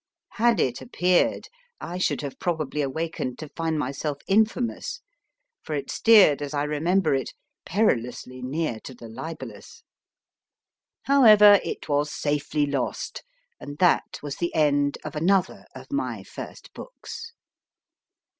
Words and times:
Had 0.39 0.59
it 0.59 0.81
appeared 0.81 1.47
I 1.79 1.99
should 1.99 2.21
have 2.21 2.39
probably 2.39 2.81
awakened 2.81 3.37
to 3.37 3.49
find 3.49 3.77
myself 3.77 4.17
infamous, 4.25 4.99
for 5.61 5.75
it 5.75 5.91
steered, 5.91 6.41
as 6.41 6.55
I 6.55 6.63
remember 6.63 7.13
it, 7.13 7.35
perilously 7.67 8.41
near 8.41 8.79
to 8.79 8.95
the 8.95 9.07
libellous. 9.07 9.83
However, 11.03 11.59
it 11.63 11.87
was 11.87 12.11
safely 12.11 12.65
lost, 12.65 13.21
and 13.59 13.77
that 13.77 14.17
was 14.23 14.37
the 14.37 14.55
end 14.55 14.97
of 15.05 15.15
another 15.15 15.65
of 15.75 15.91
my 15.91 16.23
first 16.23 16.73
books. 16.73 17.33